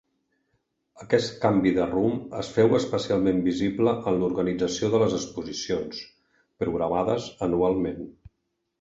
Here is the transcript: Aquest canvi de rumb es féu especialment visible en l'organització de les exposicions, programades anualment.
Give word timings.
Aquest 1.03 1.35
canvi 1.43 1.73
de 1.75 1.85
rumb 1.91 2.33
es 2.39 2.49
féu 2.55 2.73
especialment 2.79 3.45
visible 3.49 3.95
en 4.13 4.19
l'organització 4.23 4.93
de 4.97 5.05
les 5.05 5.17
exposicions, 5.21 6.05
programades 6.65 7.33
anualment. 7.51 8.07